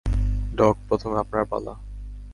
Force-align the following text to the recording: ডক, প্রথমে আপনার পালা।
ডক, 0.55 0.75
প্রথমে 0.87 1.17
আপনার 1.19 1.45
পালা। 1.45 1.73